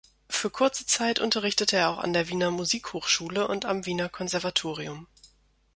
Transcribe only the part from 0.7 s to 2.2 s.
Zeit unterrichtete er auch an